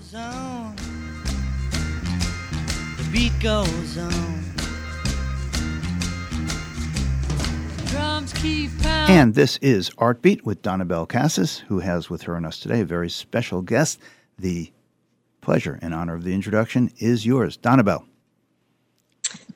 goes 0.00 0.14
on. 0.14 0.76
The 2.96 3.08
beat 3.12 3.32
goes 3.42 3.98
on. 3.98 4.44
Drums 7.86 8.32
keep 8.32 8.70
pounding. 8.80 9.16
And 9.16 9.34
this 9.34 9.58
is 9.58 9.90
Art 9.98 10.22
Beat 10.22 10.46
with 10.46 10.62
Donnabelle 10.62 11.06
Casis, 11.06 11.58
who 11.60 11.80
has 11.80 12.08
with 12.08 12.22
her 12.22 12.34
and 12.34 12.46
us 12.46 12.58
today 12.58 12.80
a 12.80 12.84
very 12.84 13.10
special 13.10 13.60
guest. 13.60 14.00
The 14.38 14.72
pleasure 15.42 15.78
and 15.82 15.92
honor 15.92 16.14
of 16.14 16.24
the 16.24 16.32
introduction 16.32 16.90
is 16.98 17.26
yours, 17.26 17.58
Donnabelle. 17.58 18.06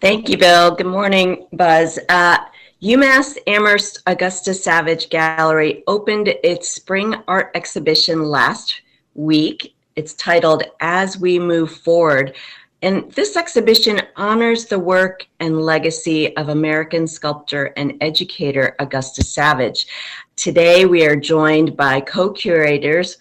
Thank 0.01 0.29
you, 0.29 0.37
Bill. 0.37 0.75
Good 0.75 0.87
morning, 0.87 1.47
Buzz. 1.53 1.99
Uh, 2.11 2.39
UMass 2.83 3.39
Amherst 3.47 4.03
Augusta 4.07 4.53
Savage 4.53 5.09
Gallery 5.09 5.83
opened 5.87 6.29
its 6.29 6.69
spring 6.69 7.15
art 7.29 7.51
exhibition 7.55 8.25
last 8.25 8.83
week. 9.15 9.75
It's 9.97 10.15
titled 10.15 10.65
As 10.81 11.19
We 11.19 11.39
Move 11.39 11.71
Forward. 11.71 12.35
And 12.83 13.11
this 13.13 13.37
exhibition 13.37 14.03
honors 14.17 14.67
the 14.67 14.79
work 14.79 15.27
and 15.39 15.63
legacy 15.63 16.37
of 16.37 16.49
American 16.49 17.07
sculptor 17.07 17.73
and 17.77 17.97
educator 18.01 18.75
Augusta 18.81 19.23
Savage. 19.23 19.87
Today, 20.35 20.85
we 20.85 21.07
are 21.07 21.15
joined 21.15 21.77
by 21.77 22.01
co 22.01 22.31
curators 22.31 23.19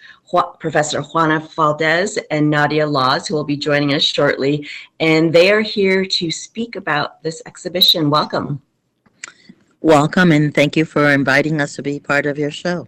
Professor 0.60 1.04
Juana 1.04 1.40
Valdes 1.40 2.18
and 2.32 2.52
Nhadya 2.52 2.92
Lawes, 2.92 3.28
who 3.28 3.36
will 3.36 3.44
be 3.44 3.56
joining 3.56 3.94
us 3.94 4.02
shortly. 4.02 4.68
And 5.00 5.32
they 5.32 5.52
are 5.52 5.62
here 5.62 6.06
to 6.06 6.32
speak 6.32 6.76
about 6.76 7.22
this 7.22 7.40
exhibition. 7.46 8.10
Welcome. 8.10 8.64
Welcome, 9.82 10.32
and 10.32 10.56
thank 10.56 10.76
you 10.76 10.86
for 10.86 11.12
inviting 11.12 11.62
us 11.62 11.76
to 11.76 11.84
be 11.84 12.00
part 12.00 12.26
of 12.26 12.40
your 12.40 12.50
show. 12.50 12.88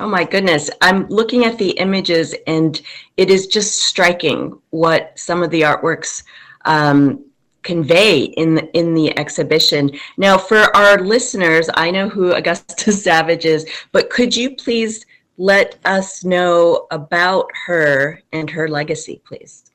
Oh 0.00 0.08
my 0.08 0.24
goodness. 0.24 0.70
I'm 0.80 1.06
looking 1.08 1.44
at 1.44 1.58
the 1.58 1.70
images, 1.70 2.34
and 2.46 2.80
it 3.16 3.30
is 3.30 3.46
just 3.46 3.82
striking 3.82 4.58
what 4.70 5.18
some 5.18 5.42
of 5.42 5.50
the 5.50 5.62
artworks 5.62 6.24
um, 6.64 7.24
convey 7.62 8.22
in 8.22 8.54
the, 8.54 8.76
in 8.76 8.94
the 8.94 9.16
exhibition. 9.18 9.90
Now, 10.16 10.38
for 10.38 10.74
our 10.76 10.98
listeners, 10.98 11.68
I 11.74 11.90
know 11.90 12.08
who 12.08 12.32
Augusta 12.32 12.92
Savage 12.92 13.44
is, 13.44 13.66
but 13.92 14.10
could 14.10 14.34
you 14.34 14.56
please 14.56 15.06
let 15.38 15.78
us 15.84 16.24
know 16.24 16.86
about 16.90 17.46
her 17.66 18.22
and 18.32 18.50
her 18.50 18.68
legacy, 18.68 19.20
please? 19.24 19.72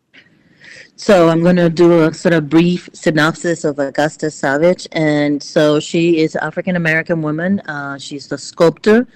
So 0.96 1.30
I'm 1.30 1.44
going 1.44 1.58
to 1.58 1.70
do 1.70 2.04
a 2.04 2.14
sort 2.14 2.34
of 2.34 2.50
brief 2.50 2.90
synopsis 2.92 3.64
of 3.64 3.78
Augusta 3.78 4.32
Savage. 4.32 4.88
And 4.94 5.42
so 5.42 5.80
she 5.80 6.18
is 6.18 6.36
African 6.36 6.76
American 6.76 7.22
woman. 7.22 7.60
Uh, 7.62 8.00
she's 8.00 8.28
the 8.28 8.38
sculptor, 8.38 9.08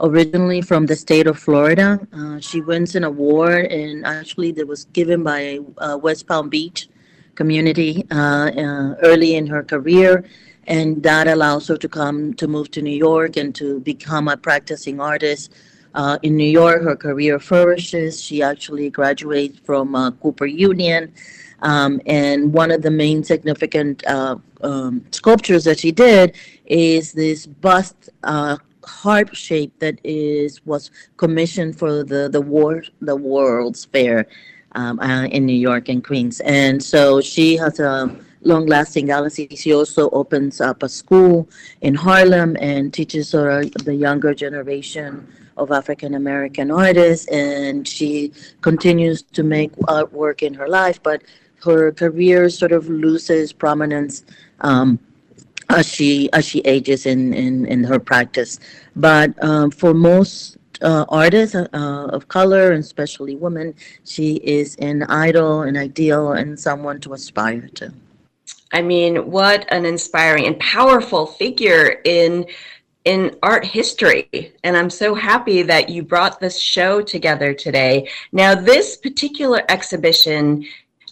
originally 0.00 0.60
from 0.60 0.86
the 0.86 0.96
state 0.96 1.26
of 1.26 1.38
Florida. 1.38 1.98
Uh, 2.12 2.38
she 2.40 2.60
wins 2.60 2.94
an 2.94 3.04
award, 3.04 3.66
and 3.66 4.06
actually 4.06 4.52
that 4.52 4.66
was 4.66 4.84
given 4.86 5.22
by 5.22 5.58
uh, 5.78 5.98
West 6.00 6.26
Palm 6.26 6.48
Beach 6.48 6.88
community 7.34 8.06
uh, 8.10 8.50
uh, 8.50 8.94
early 9.02 9.36
in 9.36 9.46
her 9.46 9.62
career. 9.62 10.24
And 10.66 11.02
that 11.02 11.28
allows 11.28 11.66
her 11.68 11.76
to 11.78 11.88
come 11.88 12.34
to 12.34 12.46
move 12.46 12.70
to 12.72 12.82
New 12.82 12.96
York 12.96 13.36
and 13.36 13.54
to 13.54 13.80
become 13.80 14.28
a 14.28 14.36
practicing 14.36 15.00
artist 15.00 15.54
uh, 15.94 16.18
in 16.22 16.36
New 16.36 16.50
York, 16.50 16.82
her 16.82 16.96
career 16.96 17.38
flourishes. 17.38 18.22
She 18.22 18.42
actually 18.42 18.90
graduates 18.90 19.58
from 19.60 19.94
Cooper 20.20 20.46
Union. 20.46 21.12
Um, 21.60 22.00
and 22.06 22.52
one 22.52 22.70
of 22.70 22.82
the 22.82 22.90
main 22.90 23.24
significant 23.24 24.06
uh, 24.06 24.36
um, 24.62 25.04
sculptures 25.10 25.64
that 25.64 25.80
she 25.80 25.90
did 25.90 26.36
is 26.66 27.12
this 27.12 27.46
bust 27.46 28.10
uh, 28.22 28.58
harp 28.88 29.34
shape 29.34 29.72
that 29.78 29.96
is 30.04 30.64
was 30.66 30.90
commissioned 31.16 31.78
for 31.78 32.02
the 32.02 32.28
the 32.36 32.40
war 32.40 32.82
the 33.00 33.16
World's 33.16 33.84
Fair 33.84 34.26
um, 34.72 34.98
uh, 35.00 35.26
in 35.26 35.46
New 35.46 35.60
York 35.70 35.88
and 35.88 36.02
Queens. 36.04 36.40
And 36.40 36.82
so 36.82 37.20
she 37.20 37.56
has 37.56 37.80
a 37.80 38.14
long-lasting 38.42 39.06
galaxy. 39.06 39.48
She 39.56 39.74
also 39.74 40.10
opens 40.10 40.60
up 40.60 40.82
a 40.82 40.88
school 40.88 41.48
in 41.80 41.94
Harlem 41.94 42.56
and 42.60 42.92
teaches 42.92 43.32
her, 43.32 43.64
the 43.84 43.94
younger 43.94 44.32
generation 44.34 45.26
of 45.56 45.72
African 45.72 46.14
American 46.14 46.70
artists, 46.70 47.26
and 47.28 47.86
she 47.86 48.32
continues 48.60 49.22
to 49.22 49.42
make 49.42 49.72
artwork 49.98 50.42
in 50.42 50.54
her 50.54 50.68
life, 50.68 51.02
but 51.02 51.22
her 51.64 51.90
career 51.90 52.48
sort 52.48 52.70
of 52.70 52.88
loses 52.88 53.52
prominence 53.52 54.24
um, 54.60 54.98
as 55.70 55.86
she 55.86 56.32
as 56.32 56.44
she 56.44 56.60
ages 56.60 57.06
in 57.06 57.34
in, 57.34 57.66
in 57.66 57.84
her 57.84 57.98
practice. 57.98 58.60
But 58.96 59.32
um, 59.42 59.70
for 59.70 59.94
most 59.94 60.56
uh, 60.82 61.04
artists 61.08 61.54
uh, 61.54 61.66
of 61.72 62.28
color, 62.28 62.72
and 62.72 62.80
especially 62.80 63.36
women, 63.36 63.74
she 64.04 64.36
is 64.36 64.76
an 64.76 65.02
idol, 65.04 65.62
an 65.62 65.76
ideal, 65.76 66.32
and 66.32 66.58
someone 66.58 67.00
to 67.00 67.14
aspire 67.14 67.68
to. 67.74 67.92
I 68.72 68.82
mean, 68.82 69.30
what 69.30 69.66
an 69.72 69.86
inspiring 69.86 70.46
and 70.46 70.58
powerful 70.60 71.26
figure 71.26 72.00
in 72.04 72.46
in 73.04 73.34
art 73.42 73.64
history. 73.64 74.52
And 74.64 74.76
I'm 74.76 74.90
so 74.90 75.14
happy 75.14 75.62
that 75.62 75.88
you 75.88 76.02
brought 76.02 76.40
this 76.40 76.58
show 76.58 77.00
together 77.00 77.54
today. 77.54 78.08
Now, 78.32 78.54
this 78.54 78.98
particular 78.98 79.62
exhibition 79.70 80.66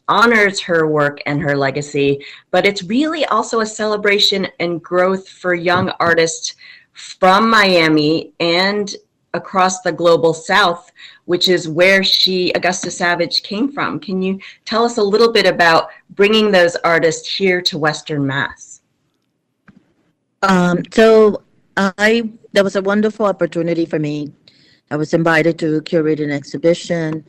honors 0.08 0.60
her 0.60 0.86
work 0.86 1.20
and 1.26 1.40
her 1.40 1.56
legacy, 1.56 2.24
but 2.50 2.66
it's 2.66 2.82
really 2.84 3.24
also 3.26 3.60
a 3.60 3.66
celebration 3.66 4.46
and 4.60 4.82
growth 4.82 5.28
for 5.28 5.54
young 5.54 5.90
artists 6.00 6.54
from 6.92 7.50
Miami 7.50 8.32
and 8.40 8.96
across 9.34 9.82
the 9.82 9.92
global 9.92 10.32
south, 10.32 10.90
which 11.26 11.48
is 11.48 11.68
where 11.68 12.02
she, 12.02 12.50
Augusta 12.52 12.90
Savage, 12.90 13.42
came 13.42 13.70
from. 13.70 14.00
Can 14.00 14.22
you 14.22 14.40
tell 14.64 14.84
us 14.84 14.96
a 14.96 15.02
little 15.02 15.32
bit 15.32 15.46
about 15.46 15.90
bringing 16.10 16.50
those 16.50 16.74
artists 16.76 17.36
here 17.36 17.60
to 17.62 17.78
Western 17.78 18.26
Mass? 18.26 18.80
Um, 20.42 20.82
so 20.92 21.42
I 21.76 22.30
that 22.52 22.64
was 22.64 22.76
a 22.76 22.82
wonderful 22.82 23.26
opportunity 23.26 23.84
for 23.84 23.98
me. 23.98 24.32
I 24.90 24.96
was 24.96 25.12
invited 25.12 25.58
to 25.58 25.82
curate 25.82 26.20
an 26.20 26.30
exhibition. 26.30 27.24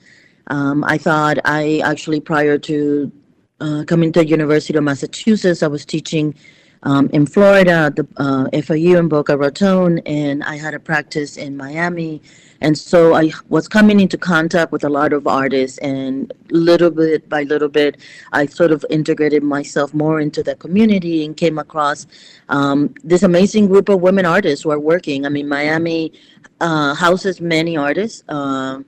Um, 0.47 0.83
I 0.83 0.97
thought 0.97 1.37
I 1.45 1.81
actually 1.83 2.19
prior 2.19 2.57
to 2.59 3.11
uh, 3.59 3.83
coming 3.87 4.11
to 4.13 4.25
University 4.25 4.77
of 4.77 4.83
Massachusetts, 4.83 5.63
I 5.63 5.67
was 5.67 5.85
teaching 5.85 6.35
um, 6.83 7.09
in 7.11 7.25
Florida, 7.25 7.91
the 7.95 8.07
uh, 8.17 8.45
FIU 8.53 8.99
in 8.99 9.07
Boca 9.07 9.35
Raton, 9.35 9.99
and 9.99 10.43
I 10.43 10.57
had 10.57 10.73
a 10.73 10.79
practice 10.79 11.37
in 11.37 11.57
Miami. 11.57 12.21
And 12.61 12.77
so 12.77 13.15
I 13.15 13.31
was 13.49 13.67
coming 13.67 13.99
into 13.99 14.17
contact 14.17 14.71
with 14.71 14.83
a 14.83 14.89
lot 14.89 15.11
of 15.11 15.27
artists, 15.27 15.77
and 15.79 16.31
little 16.51 16.91
bit 16.91 17.27
by 17.29 17.43
little 17.43 17.67
bit, 17.67 17.97
I 18.31 18.45
sort 18.45 18.71
of 18.71 18.85
integrated 18.89 19.43
myself 19.43 19.93
more 19.93 20.19
into 20.19 20.43
the 20.43 20.55
community 20.55 21.25
and 21.25 21.35
came 21.35 21.57
across 21.57 22.07
um, 22.49 22.93
this 23.03 23.23
amazing 23.23 23.67
group 23.67 23.89
of 23.89 24.01
women 24.01 24.25
artists 24.25 24.63
who 24.63 24.71
are 24.71 24.79
working. 24.79 25.25
I 25.25 25.29
mean, 25.29 25.49
Miami 25.49 26.13
uh, 26.61 26.93
houses 26.93 27.41
many 27.41 27.75
artists. 27.75 28.23
Uh, 28.29 28.81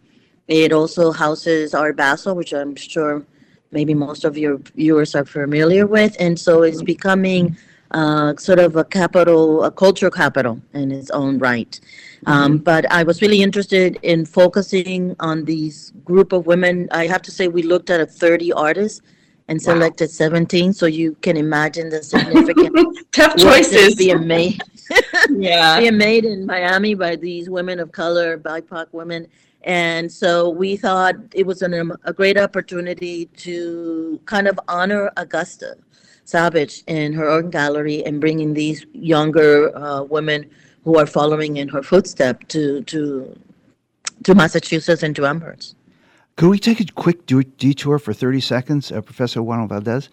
it 0.49 0.73
also 0.73 1.11
houses 1.11 1.73
Art 1.73 1.95
Basel, 1.95 2.35
which 2.35 2.53
I'm 2.53 2.75
sure 2.75 3.23
maybe 3.71 3.93
most 3.93 4.25
of 4.25 4.37
your 4.37 4.57
viewers 4.75 5.15
are 5.15 5.25
familiar 5.25 5.85
with, 5.85 6.15
and 6.19 6.37
so 6.37 6.63
it's 6.63 6.81
becoming 6.81 7.55
uh, 7.91 8.35
sort 8.35 8.59
of 8.59 8.75
a 8.75 8.83
capital, 8.83 9.63
a 9.63 9.71
cultural 9.71 10.11
capital 10.11 10.59
in 10.73 10.91
its 10.91 11.11
own 11.11 11.37
right. 11.37 11.79
Um, 12.25 12.55
mm-hmm. 12.55 12.63
but 12.63 12.91
I 12.91 13.03
was 13.03 13.21
really 13.21 13.41
interested 13.41 13.99
in 14.01 14.25
focusing 14.25 15.15
on 15.19 15.45
these 15.45 15.93
group 16.03 16.33
of 16.33 16.47
women. 16.47 16.87
I 16.91 17.07
have 17.07 17.21
to 17.23 17.31
say, 17.31 17.47
we 17.47 17.63
looked 17.63 17.89
at 17.89 18.01
a 18.01 18.05
30 18.05 18.51
artists 18.53 19.01
and 19.47 19.61
selected 19.61 20.09
wow. 20.09 20.29
17. 20.29 20.73
So 20.73 20.85
you 20.85 21.15
can 21.21 21.37
imagine 21.37 21.89
the 21.89 22.03
significant 22.13 23.11
tough 23.11 23.37
choices 23.37 23.95
being 23.95 24.27
made. 24.27 24.61
yeah, 25.29 25.79
being 25.79 25.97
made 25.97 26.25
in 26.25 26.45
Miami 26.45 26.93
by 26.95 27.15
these 27.15 27.49
women 27.49 27.79
of 27.79 27.91
color, 27.91 28.37
BIPOC 28.37 28.87
women. 28.91 29.27
And 29.63 30.11
so 30.11 30.49
we 30.49 30.77
thought 30.77 31.15
it 31.33 31.45
was 31.45 31.61
an, 31.61 31.73
um, 31.73 31.93
a 32.03 32.13
great 32.13 32.37
opportunity 32.37 33.25
to 33.37 34.19
kind 34.25 34.47
of 34.47 34.59
honor 34.67 35.11
Augusta 35.17 35.75
Savage 36.23 36.83
in 36.87 37.11
her 37.13 37.27
own 37.27 37.49
gallery 37.49 38.05
and 38.05 38.21
bringing 38.21 38.53
these 38.53 38.85
younger 38.93 39.75
uh, 39.75 40.03
women 40.03 40.49
who 40.83 40.97
are 40.97 41.07
following 41.07 41.57
in 41.57 41.67
her 41.67 41.81
footsteps 41.81 42.45
to 42.49 42.81
to 42.83 43.35
to 44.23 44.35
Massachusetts 44.35 45.01
and 45.01 45.15
to 45.15 45.25
Amherst. 45.25 45.75
Could 46.35 46.49
we 46.49 46.59
take 46.59 46.79
a 46.79 46.85
quick 46.85 47.25
detour 47.25 47.99
for 47.99 48.13
30 48.13 48.41
seconds, 48.41 48.91
uh, 48.91 49.01
Professor 49.01 49.41
Juan 49.41 49.67
Valdes? 49.67 50.09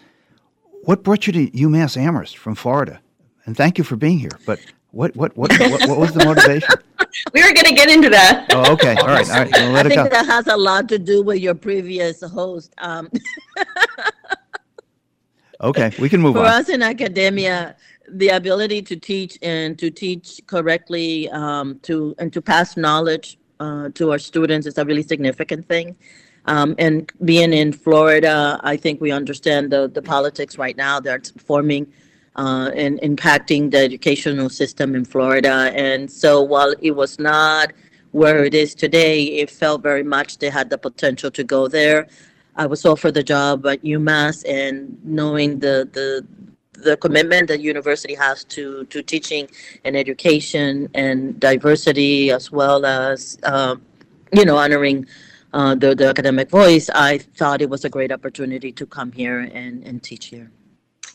What 0.85 1.03
brought 1.03 1.27
you 1.27 1.33
to 1.33 1.51
UMass 1.51 1.97
Amherst 1.97 2.37
from 2.39 2.55
Florida? 2.55 3.01
And 3.45 3.57
thank 3.57 3.79
you 3.79 3.85
for 3.85 3.97
being 3.97 4.19
here. 4.19 4.39
But 4.45 4.59
what 4.97 5.15
what 5.15 5.37
what 5.37 5.53
what, 5.59 5.89
what 5.89 5.99
was 5.99 6.13
the 6.13 6.25
motivation? 6.25 6.69
we 7.35 7.43
were 7.43 7.53
going 7.53 7.67
to 7.67 7.75
get 7.75 7.91
into 7.91 8.09
that. 8.09 8.47
Oh, 8.53 8.73
okay. 8.73 8.95
All 8.95 9.09
right. 9.09 9.29
All 9.29 9.37
right. 9.37 9.53
We'll 9.53 9.73
let 9.73 9.87
I 9.87 9.89
think 9.91 10.05
go. 10.05 10.09
that 10.09 10.25
has 10.25 10.47
a 10.47 10.57
lot 10.57 10.89
to 10.89 10.99
do 10.99 11.23
with 11.23 11.39
your 11.39 11.55
previous 11.55 12.23
host. 12.23 12.73
Um, 12.79 13.11
okay, 15.61 15.93
we 15.99 16.09
can 16.09 16.23
move 16.23 16.35
for 16.35 16.41
on. 16.41 16.47
For 16.47 16.51
us 16.51 16.69
in 16.71 16.83
academia, 16.83 17.77
the 18.09 18.31
ability 18.31 18.81
to 18.83 18.97
teach 18.97 19.39
and 19.43 19.79
to 19.79 19.91
teach 19.91 20.41
correctly 20.47 21.29
um, 21.29 21.79
to 21.81 22.15
and 22.19 22.33
to 22.33 22.41
pass 22.41 22.79
knowledge 22.79 23.39
uh, 23.61 23.91
to 23.91 24.13
our 24.13 24.19
students 24.19 24.67
is 24.67 24.79
a 24.79 24.85
really 24.87 25.03
significant 25.03 25.69
thing. 25.69 25.95
Um, 26.47 26.75
and 26.79 27.13
being 27.25 27.53
in 27.53 27.73
Florida, 27.73 28.59
I 28.63 28.77
think 28.79 29.03
we 29.03 29.11
understand 29.11 29.73
the, 29.73 29.89
the 29.89 30.01
politics 30.01 30.57
right 30.57 30.77
now 30.77 31.01
that's 31.01 31.33
forming 31.33 31.93
uh, 32.37 32.71
and 32.75 33.01
impacting 33.01 33.71
the 33.71 33.79
educational 33.79 34.49
system 34.49 34.95
in 34.95 35.05
Florida. 35.05 35.73
And 35.75 36.11
so 36.11 36.43
while 36.43 36.75
it 36.81 36.93
was 36.93 37.19
not 37.19 37.73
where 38.13 38.45
it 38.45 38.55
is 38.55 38.75
today, 38.75 39.25
it 39.25 39.51
felt 39.51 39.83
very 39.83 40.03
much 40.03 40.39
they 40.39 40.51
had 40.51 40.71
the 40.71 40.79
potential 40.79 41.31
to 41.31 41.45
go 41.45 41.69
there. 41.69 42.07
I 42.57 42.67
was 42.67 42.87
offered 42.87 43.15
the 43.15 43.23
job 43.23 43.67
at 43.67 43.83
UMass, 43.83 44.45
and 44.49 44.99
knowing 45.05 45.59
the 45.59 45.89
the 45.93 46.27
the 46.73 46.97
commitment 46.99 47.49
that 47.49 47.61
university 47.61 48.15
has 48.15 48.45
to 48.45 48.85
to 48.87 49.03
teaching 49.03 49.49
and 49.85 49.97
education 49.97 50.89
and 50.95 51.39
diversity, 51.39 52.31
as 52.31 52.51
well 52.51 52.87
as 52.87 53.39
uh, 53.43 53.77
you 54.33 54.45
know 54.47 54.57
honoring 54.57 55.07
uh, 55.53 55.75
the 55.75 55.95
the 55.95 56.09
academic 56.09 56.49
voice, 56.49 56.89
I 56.95 57.19
thought 57.19 57.61
it 57.61 57.69
was 57.69 57.85
a 57.85 57.91
great 57.91 58.13
opportunity 58.13 58.73
to 58.73 58.87
come 58.87 59.13
here 59.13 59.41
and 59.41 59.85
and 59.85 60.03
teach 60.03 60.27
here. 60.27 60.51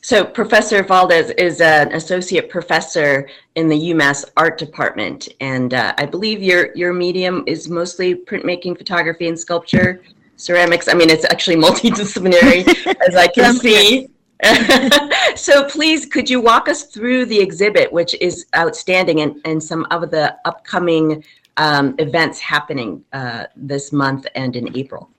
So 0.03 0.25
Professor 0.25 0.81
Valdes 0.81 1.29
is 1.37 1.61
an 1.61 1.93
associate 1.93 2.49
professor 2.49 3.29
in 3.53 3.67
the 3.67 3.77
UMass 3.91 4.25
Art 4.35 4.57
Department, 4.57 5.29
and 5.41 5.75
uh, 5.75 5.93
I 5.99 6.07
believe 6.07 6.41
your 6.41 6.75
your 6.75 6.91
medium 6.91 7.43
is 7.45 7.69
mostly 7.69 8.15
printmaking, 8.15 8.79
photography, 8.79 9.27
and 9.27 9.39
sculpture, 9.39 10.01
ceramics. 10.37 10.87
I 10.87 10.95
mean, 10.95 11.11
it's 11.11 11.25
actually 11.25 11.55
multidisciplinary, 11.67 12.67
as 13.07 13.15
I 13.15 13.27
can 13.27 13.53
see. 13.55 14.07
so 15.35 15.65
please, 15.69 16.07
could 16.07 16.27
you 16.27 16.41
walk 16.41 16.67
us 16.67 16.85
through 16.85 17.27
the 17.27 17.39
exhibit, 17.39 17.93
which 17.93 18.15
is 18.15 18.47
outstanding, 18.55 19.21
and, 19.21 19.39
and 19.45 19.61
some 19.61 19.85
of 19.91 20.09
the 20.09 20.35
upcoming 20.45 21.23
um, 21.57 21.93
events 21.99 22.39
happening 22.39 23.05
uh, 23.13 23.45
this 23.55 23.91
month 23.91 24.25
and 24.33 24.55
in 24.55 24.75
April? 24.75 25.11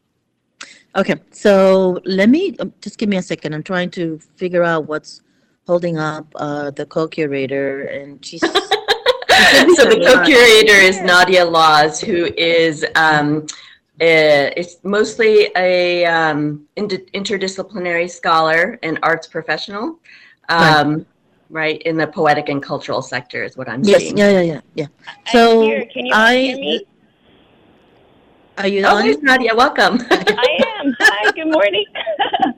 Okay, 0.94 1.14
so 1.30 1.98
let 2.04 2.28
me 2.28 2.54
um, 2.60 2.72
just 2.82 2.98
give 2.98 3.08
me 3.08 3.16
a 3.16 3.22
second. 3.22 3.54
I'm 3.54 3.62
trying 3.62 3.90
to 3.92 4.18
figure 4.36 4.62
out 4.62 4.86
what's 4.88 5.22
holding 5.66 5.98
up 5.98 6.26
uh, 6.36 6.70
the 6.70 6.84
co-curator, 6.84 7.84
and 7.84 8.22
she's. 8.24 8.40
so 8.42 9.84
the 9.88 10.02
co-curator 10.06 10.74
is 10.74 10.98
Nhadya 10.98 11.50
Lawes, 11.50 11.98
who 12.00 12.26
is 12.36 12.84
um, 12.94 13.46
uh, 14.02 14.52
it's 14.56 14.76
mostly 14.82 15.50
a 15.56 16.04
um, 16.04 16.66
inter- 16.76 17.06
interdisciplinary 17.14 18.10
scholar 18.10 18.78
and 18.82 18.98
arts 19.02 19.26
professional, 19.26 19.98
um, 20.50 21.06
right. 21.48 21.80
in 21.82 21.96
the 21.96 22.06
poetic 22.06 22.50
and 22.50 22.62
cultural 22.62 23.00
sector 23.00 23.44
is 23.44 23.56
what 23.56 23.68
I'm 23.68 23.82
Yes, 23.82 24.02
seeing. 24.02 24.18
yeah, 24.18 24.30
yeah, 24.30 24.40
yeah, 24.40 24.60
yeah. 24.74 24.86
I'm 25.06 25.32
So 25.32 25.62
here. 25.62 25.86
Can 25.86 26.04
you 26.06 26.12
I, 26.14 26.36
hear 26.36 26.56
me? 26.58 26.86
are 28.58 28.66
you 28.66 28.84
Oh, 28.84 28.96
on? 28.96 29.04
there's 29.04 29.16
Nhadya. 29.16 29.56
Welcome. 29.56 29.98
I 30.10 30.46
am. 30.50 30.51
Hi, 31.22 31.30
good 31.30 31.52
morning. 31.52 31.84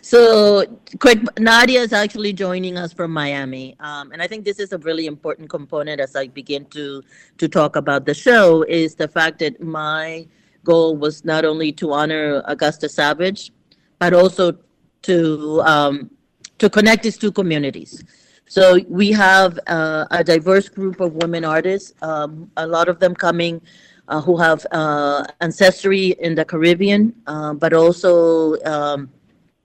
So, 0.00 0.64
quick, 1.00 1.18
Nhadya 1.36 1.80
is 1.80 1.94
actually 1.94 2.34
joining 2.34 2.76
us 2.76 2.92
from 2.92 3.10
Miami, 3.10 3.74
um, 3.80 4.12
and 4.12 4.20
I 4.20 4.26
think 4.26 4.44
this 4.44 4.58
is 4.60 4.72
a 4.74 4.78
really 4.78 5.06
important 5.06 5.48
component 5.48 5.98
as 5.98 6.14
I 6.14 6.28
begin 6.28 6.66
to 6.76 7.02
to 7.38 7.48
talk 7.48 7.76
about 7.76 8.04
the 8.04 8.12
show. 8.12 8.64
Is 8.68 8.94
the 8.94 9.08
fact 9.08 9.38
that 9.38 9.62
my 9.62 10.28
goal 10.62 10.94
was 10.98 11.24
not 11.24 11.46
only 11.46 11.72
to 11.80 11.92
honor 11.92 12.42
Augusta 12.44 12.86
Savage, 12.86 13.50
but 13.98 14.12
also 14.12 14.58
to 15.02 15.62
um, 15.62 16.10
to 16.58 16.68
connect 16.68 17.02
these 17.02 17.16
two 17.16 17.32
communities. 17.32 18.04
So 18.46 18.78
we 18.88 19.10
have 19.12 19.58
uh, 19.66 20.04
a 20.10 20.22
diverse 20.22 20.68
group 20.68 21.00
of 21.00 21.14
women 21.14 21.46
artists, 21.46 21.94
um, 22.02 22.50
a 22.58 22.66
lot 22.66 22.88
of 22.88 23.00
them 23.00 23.14
coming 23.14 23.62
uh, 24.08 24.20
who 24.20 24.36
have 24.36 24.66
uh, 24.72 25.24
ancestry 25.40 26.08
in 26.20 26.34
the 26.34 26.44
Caribbean, 26.44 27.14
uh, 27.26 27.54
but 27.54 27.72
also 27.72 28.60
um, 28.64 29.10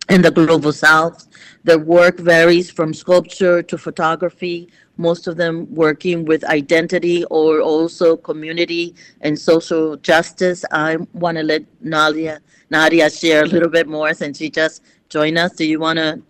in 0.10 0.22
the 0.22 0.32
global 0.32 0.72
south. 0.72 1.28
Their 1.64 1.80
work 1.80 2.18
varies 2.18 2.72
from 2.72 2.94
sculpture 2.94 3.62
to 3.64 3.78
photography, 3.78 4.70
most 4.98 5.28
of 5.28 5.38
them 5.38 5.74
working 5.74 6.26
with 6.26 6.44
identity 6.44 7.24
or 7.26 7.62
also 7.62 8.18
community 8.18 8.96
and 9.22 9.38
social 9.38 9.96
justice. 9.98 10.66
I 10.72 10.98
want 11.14 11.38
to 11.38 11.44
let 11.44 11.64
Nhadya, 11.82 12.40
Nhadya 12.72 13.20
share 13.20 13.44
a 13.44 13.48
little 13.48 13.70
bit 13.70 13.88
more 13.88 14.14
since 14.14 14.38
she 14.38 14.50
just 14.50 14.84
joined 15.10 15.38
us. 15.38 15.54
Do 15.54 15.66
you 15.66 15.80
want 15.80 15.98
to 16.00 16.22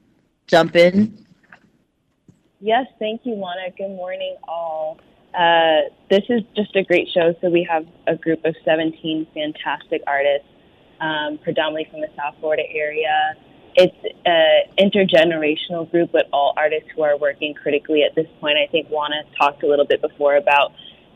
jump 0.47 0.75
in? 0.75 1.25
Yes, 2.61 2.87
thank 2.99 3.21
you, 3.23 3.35
Lana. 3.35 3.71
Good 3.77 3.95
morning, 3.95 4.35
all. 4.47 4.99
Uh, 5.33 5.89
this 6.09 6.23
is 6.29 6.41
just 6.55 6.75
a 6.75 6.83
great 6.83 7.07
show. 7.13 7.35
So 7.41 7.49
we 7.49 7.67
have 7.69 7.85
a 8.07 8.15
group 8.15 8.43
of 8.45 8.55
17 8.65 9.27
fantastic 9.33 10.01
artists, 10.07 10.47
um, 10.99 11.37
predominantly 11.43 11.87
from 11.91 12.01
the 12.01 12.09
South 12.15 12.35
Florida 12.39 12.63
area. 12.71 13.35
It's 13.75 13.95
an 14.25 14.63
intergenerational 14.77 15.89
group, 15.91 16.11
but 16.11 16.27
all 16.33 16.53
artists 16.57 16.89
who 16.95 17.03
are 17.03 17.17
working 17.17 17.53
critically 17.53 18.03
at 18.03 18.15
this 18.15 18.27
point. 18.41 18.57
I 18.57 18.67
think 18.71 18.87
Juana 18.89 19.23
talked 19.37 19.63
a 19.63 19.67
little 19.67 19.85
bit 19.85 20.01
before 20.01 20.35
about 20.35 20.73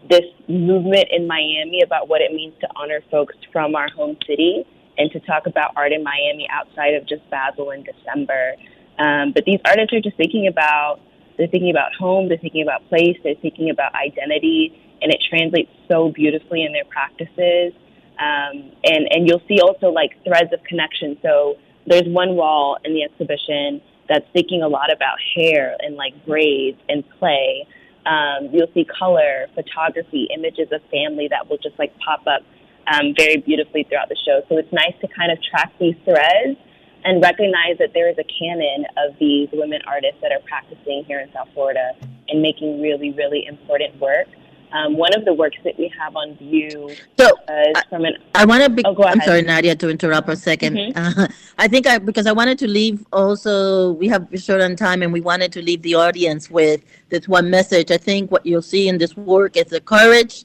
this 0.10 0.25
movement 0.48 1.07
in 1.12 1.27
Miami 1.27 1.81
about 1.81 2.07
what 2.07 2.21
it 2.21 2.31
means 2.33 2.54
to 2.62 2.68
honor 2.75 3.01
folks 3.09 3.36
from 3.51 3.75
our 3.75 3.89
home 3.89 4.18
city 4.27 4.66
and 4.98 5.12
to 5.12 5.19
talk 5.21 5.48
about 5.48 5.71
art 5.75 5.92
in 5.92 6.04
Miami 6.04 6.48
outside 6.51 6.94
of 6.94 7.07
just 7.07 7.27
Basel 7.30 7.71
in 7.71 7.83
December. 7.83 8.56
Um, 9.00 9.31
but 9.33 9.44
these 9.45 9.59
artists 9.66 9.94
are 9.94 10.01
just 10.01 10.18
thinking 10.18 10.48
about 10.48 11.00
they're 11.44 11.51
thinking 11.51 11.72
about 11.72 11.94
home, 11.94 12.30
they're 12.30 12.38
thinking 12.38 12.63
about 12.63 12.88
place, 12.88 13.18
they're 13.22 13.36
thinking 13.42 13.69
about 13.69 13.94
identity, 13.95 14.72
and 15.01 15.12
it 15.12 15.22
translates 15.30 15.69
so 15.92 16.10
beautifully 16.10 16.63
in 16.63 16.72
their 16.72 16.86
practices. 16.86 17.74
Um, 18.18 18.72
and 18.86 19.12
and 19.12 19.28
you'll 19.28 19.44
see 19.45 19.60
also 19.60 19.90
like 19.90 20.12
threads 20.24 20.54
of 20.54 20.63
connection. 20.63 21.18
So 21.22 21.57
there's 21.86 22.07
one 22.07 22.36
wall 22.36 22.78
in 22.86 22.94
the 22.94 23.04
exhibition 23.04 23.81
that's 24.07 24.25
thinking 24.31 24.62
a 24.62 24.69
lot 24.69 24.94
about 24.94 25.18
hair 25.36 25.75
and 25.81 25.98
like 25.98 26.13
braids 26.25 26.80
and 26.88 27.04
play. 27.19 27.68
Um, 28.06 28.48
you'll 28.54 28.72
see 28.74 28.86
color, 28.86 29.48
photography, 29.54 30.30
images 30.34 30.72
of 30.72 30.81
family 30.92 31.28
that 31.30 31.50
will 31.50 31.57
just 31.57 31.78
like 31.78 31.92
pop 32.00 32.25
up 32.25 32.44
um, 32.88 33.13
very 33.18 33.38
beautifully 33.38 33.84
throughout 33.84 34.07
the 34.07 34.18
show. 34.25 34.44
So 34.48 34.57
it's 34.57 34.72
nice 34.72 34.95
to 35.01 35.07
kind 35.10 35.31
of 35.31 35.40
track 35.44 35.74
these 35.78 35.95
threads 36.06 36.56
and 37.05 37.21
recognize 37.21 37.77
that 37.79 37.94
there 37.94 38.09
is 38.09 38.17
a 38.17 38.23
canon 38.23 38.85
of 38.97 39.17
these 39.19 39.50
women 39.53 39.81
artists 39.88 40.17
that 40.21 40.31
are 40.31 40.39
practicing 40.47 41.03
here 41.05 41.19
in 41.19 41.31
South 41.33 41.50
Florida 41.53 41.91
and 42.29 42.41
making 42.41 42.81
really, 42.81 43.11
really 43.11 43.45
important 43.47 44.00
work. 44.00 44.27
Um, 44.71 44.97
one 44.97 45.13
of 45.15 45.23
the 45.23 45.33
works 45.35 45.57
that 45.65 45.77
we 45.77 45.94
have 46.00 46.15
on 46.15 46.35
view 46.38 46.89
So 47.19 47.27
uh, 47.47 47.53
is 47.75 47.83
from 47.91 48.05
an 48.05 48.15
I 48.33 48.44
want 48.44 48.63
to 48.63 48.71
be. 48.71 48.81
Oh, 48.85 48.95
go 48.95 49.03
I'm 49.03 49.19
ahead. 49.19 49.27
sorry, 49.27 49.44
Nhadya, 49.44 49.78
to 49.78 49.89
interrupt 49.89 50.28
a 50.30 50.31
2nd 50.31 50.94
Mhm. 50.94 50.94
Uh, 50.95 51.28
I 51.59 51.68
think 51.68 51.85
I 51.85 51.99
because 51.99 52.25
I 52.25 52.31
wanted 52.31 52.57
to 52.59 52.68
leave. 52.68 53.06
Also, 53.13 53.92
we 53.92 54.07
have 54.07 54.28
short 54.35 54.61
on 54.61 54.75
time, 54.75 55.04
and 55.04 55.13
we 55.13 55.21
wanted 55.21 55.51
to 55.54 55.61
leave 55.61 55.83
the 55.83 55.94
audience 55.94 56.49
with 56.49 56.81
this 57.09 57.28
one 57.28 57.51
message. 57.51 57.92
I 57.92 57.97
think 57.97 58.31
what 58.31 58.47
you'll 58.47 58.63
see 58.63 58.87
in 58.87 58.97
this 58.97 59.16
work 59.16 59.57
is 59.57 59.66
the 59.66 59.80
courage 59.81 60.44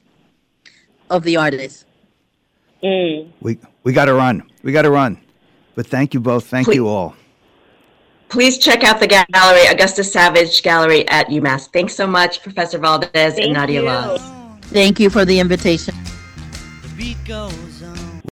of 1.08 1.22
the 1.22 1.38
artist. 1.38 1.86
mm, 2.82 3.32
We 3.40 3.58
we 3.84 3.94
got 3.94 4.06
to 4.06 4.14
run. 4.14 4.42
We 4.62 4.72
got 4.72 4.82
to 4.82 4.90
run. 4.90 5.18
But 5.78 5.86
thank 5.86 6.12
you 6.12 6.18
both. 6.18 6.44
Thank 6.46 6.66
Please- 6.66 6.74
you 6.74 6.88
all. 6.88 7.14
Please 8.30 8.58
check 8.58 8.82
out 8.82 8.98
the 8.98 9.06
gallery, 9.06 9.64
Augusta 9.70 10.02
Savage 10.02 10.60
Gallery 10.64 11.08
at 11.08 11.28
UMass. 11.28 11.68
Thanks 11.72 11.94
so 11.94 12.04
much, 12.04 12.42
Professor 12.42 12.78
Valdes 12.78 13.08
and 13.14 13.54
Nhadya 13.54 13.74
you. 13.74 13.82
Lawes. 13.82 14.20
Thank 14.72 14.98
you 14.98 15.08
for 15.08 15.24
the 15.24 15.38
invitation. 15.38 15.94
The 16.82 16.88
beat 16.96 17.16
goes 17.24 17.52
on. 17.54 17.67